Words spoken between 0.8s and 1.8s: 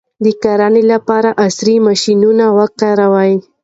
لپاره عصري